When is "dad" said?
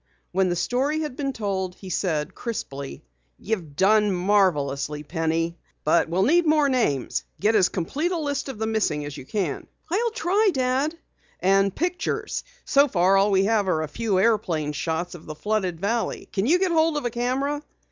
10.51-10.97